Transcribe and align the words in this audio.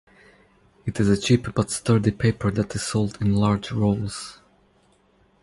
It 0.83 0.99
is 0.99 1.07
a 1.09 1.21
cheap 1.21 1.53
but 1.53 1.69
sturdy 1.69 2.09
paper 2.09 2.49
that 2.49 2.73
is 2.73 2.81
sold 2.81 3.21
in 3.21 3.35
large 3.35 3.71
rolls. 3.71 4.39